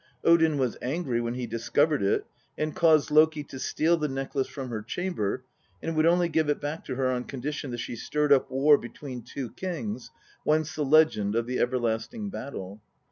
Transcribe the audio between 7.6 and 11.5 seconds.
that she stirred up war between two kings, whence the legend of